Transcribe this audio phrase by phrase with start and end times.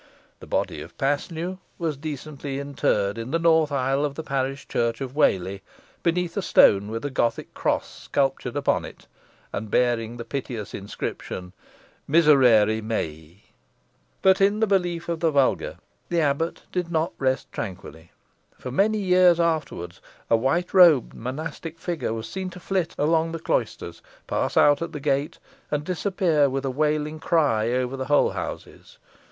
[0.39, 4.99] The body of Paslew was decently interred in the north aisle of the parish church
[4.99, 5.61] of Whalley,
[6.01, 9.05] beneath a stone with a Gothic cross sculptured upon it,
[9.53, 11.53] and bearing the piteous inscription:
[12.07, 13.43] "Miserere mei."
[14.23, 15.77] But in the belief of the vulgar
[16.09, 18.09] the abbot did not rest tranquilly.
[18.57, 23.39] For many years afterwards a white robed monastic figure was seen to flit along the
[23.39, 25.37] cloisters, pass out at the gate,
[25.69, 28.97] and disappear with a wailing cry over the Holehouses.